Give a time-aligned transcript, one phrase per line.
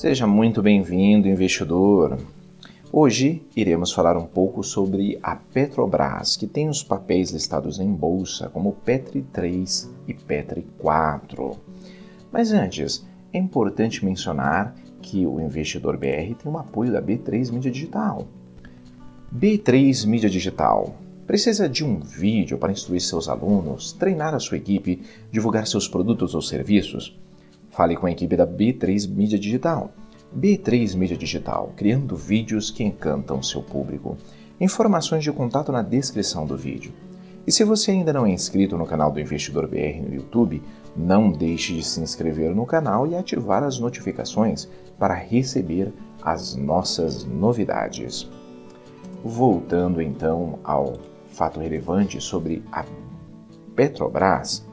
[0.00, 2.16] Seja muito bem-vindo, investidor.
[2.90, 8.48] Hoje iremos falar um pouco sobre a Petrobras, que tem os papéis listados em bolsa
[8.48, 11.54] como Petri 3 e Petri 4.
[12.32, 17.70] Mas antes, é importante mencionar que o investidor BR tem o apoio da B3 Mídia
[17.70, 18.26] Digital.
[19.30, 20.94] B3 Mídia Digital
[21.30, 26.34] Precisa de um vídeo para instruir seus alunos, treinar a sua equipe, divulgar seus produtos
[26.34, 27.16] ou serviços?
[27.70, 29.92] Fale com a equipe da B3 Mídia Digital.
[30.36, 34.16] B3 Mídia Digital, criando vídeos que encantam seu público.
[34.60, 36.92] Informações de contato na descrição do vídeo.
[37.46, 40.62] E se você ainda não é inscrito no canal do Investidor BR no YouTube,
[40.96, 44.68] não deixe de se inscrever no canal e ativar as notificações
[44.98, 48.28] para receber as nossas novidades.
[49.24, 50.98] Voltando então ao
[51.28, 52.84] fato relevante sobre a
[53.74, 54.66] Petrobras,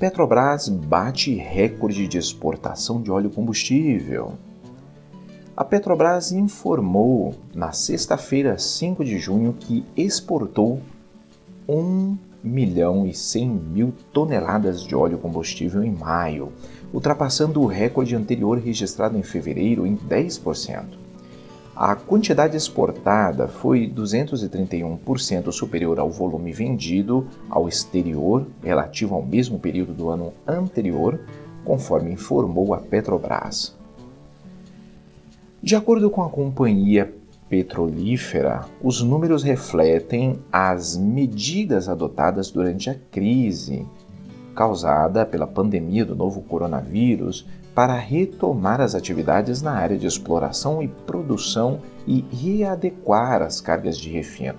[0.00, 4.32] Petrobras bate recorde de exportação de óleo combustível.
[5.54, 10.80] A Petrobras informou na sexta-feira, 5 de junho, que exportou
[11.68, 16.50] 1 milhão e 100 mil toneladas de óleo combustível em maio,
[16.94, 20.99] ultrapassando o recorde anterior registrado em fevereiro em 10%.
[21.82, 29.94] A quantidade exportada foi 231% superior ao volume vendido ao exterior relativo ao mesmo período
[29.94, 31.18] do ano anterior,
[31.64, 33.74] conforme informou a Petrobras.
[35.62, 37.14] De acordo com a companhia
[37.48, 43.86] petrolífera, os números refletem as medidas adotadas durante a crise
[44.54, 50.88] causada pela pandemia do novo coronavírus para retomar as atividades na área de exploração e
[50.88, 54.58] produção e readequar as cargas de refino.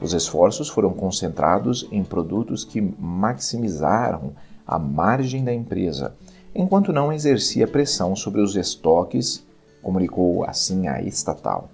[0.00, 4.32] Os esforços foram concentrados em produtos que maximizaram
[4.66, 6.14] a margem da empresa,
[6.54, 9.46] enquanto não exercia pressão sobre os estoques,
[9.80, 11.70] comunicou assim a estatal.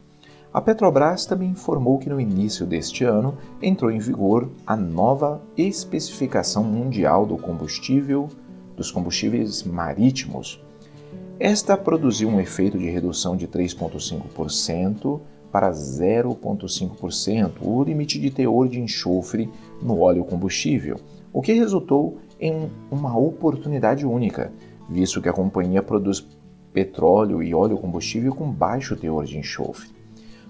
[0.53, 6.65] A Petrobras também informou que no início deste ano entrou em vigor a nova especificação
[6.65, 8.28] mundial do combustível
[8.75, 10.62] dos combustíveis marítimos.
[11.41, 15.21] Esta produziu um efeito de redução de 3,5%
[15.53, 19.48] para 0,5%, o limite de teor de enxofre
[19.81, 20.97] no óleo combustível,
[21.32, 24.53] o que resultou em uma oportunidade única,
[24.91, 26.27] visto que a companhia produz
[26.72, 29.91] petróleo e óleo combustível com baixo teor de enxofre.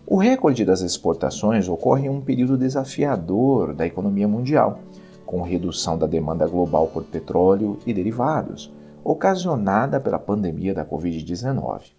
[0.06, 4.78] O recorde das exportações ocorre em um período desafiador da economia mundial,
[5.26, 8.72] com redução da demanda global por petróleo e derivados,
[9.10, 11.92] ocasionada pela pandemia da Covid-19.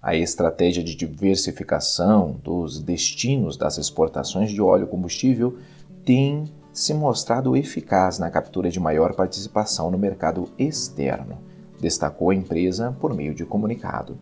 [0.00, 5.58] A estratégia de diversificação dos destinos das exportações de óleo combustível
[6.04, 11.38] tem se mostrado eficaz na captura de maior participação no mercado externo,
[11.80, 14.16] destacou a empresa por meio de comunicado.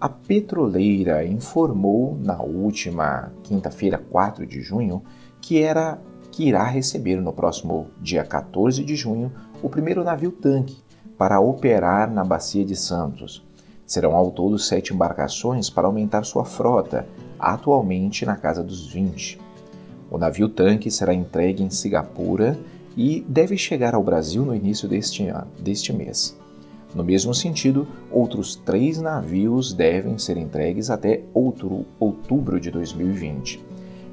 [0.00, 5.02] A petroleira informou na última quinta-feira, 4 de junho,
[5.40, 5.98] que era
[6.30, 9.32] que irá receber no próximo dia 14 de junho
[9.62, 10.76] o primeiro navio-tanque
[11.16, 13.44] para operar na Bacia de Santos.
[13.86, 17.06] Serão ao todo sete embarcações para aumentar sua frota,
[17.38, 19.40] atualmente na casa dos 20.
[20.10, 22.58] O navio-tanque será entregue em Singapura
[22.96, 26.38] e deve chegar ao Brasil no início deste, ano, deste mês.
[26.94, 33.68] No mesmo sentido, outros três navios devem ser entregues até outro, outubro de 2020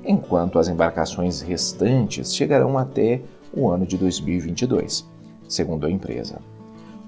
[0.05, 5.05] enquanto as embarcações restantes chegarão até o ano de 2022,
[5.47, 6.39] segundo a empresa.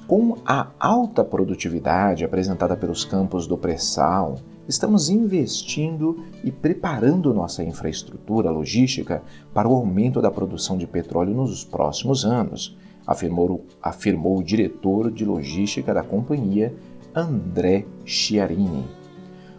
[0.07, 8.49] Com a alta produtividade apresentada pelos campos do pré-sal, estamos investindo e preparando nossa infraestrutura
[8.49, 9.21] logística
[9.53, 15.25] para o aumento da produção de petróleo nos próximos anos, afirmou, afirmou o diretor de
[15.25, 16.73] logística da companhia,
[17.13, 18.85] André Chiarini.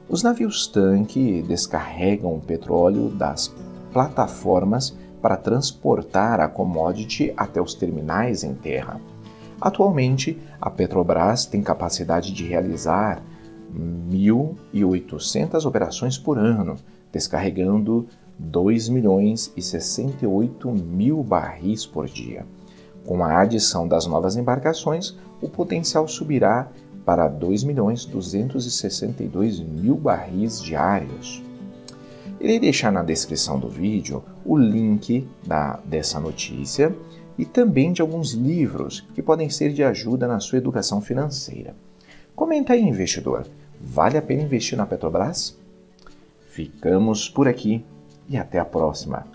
[0.09, 3.55] Os navios-tanque descarregam o petróleo das
[3.93, 9.00] plataformas para transportar a commodity até os terminais em terra.
[9.61, 13.23] Atualmente, a Petrobras tem capacidade de realizar
[13.75, 16.76] 1.800 operações por ano,
[17.12, 18.06] descarregando
[18.38, 22.47] 2 milhões e 68 mil barris por dia.
[23.05, 26.69] Com a adição das novas embarcações, o potencial subirá
[27.05, 31.43] para 2 milhões 262 mil barris diários.
[32.40, 36.94] Irei deixar na descrição do vídeo o link da, dessa notícia
[37.37, 41.75] e também de alguns livros que podem ser de ajuda na sua educação financeira.
[42.35, 43.46] Comenta aí, investidor,
[43.81, 45.58] vale a pena investir na Petrobras?
[46.50, 47.85] Ficamos por aqui
[48.29, 49.26] e até a próxima.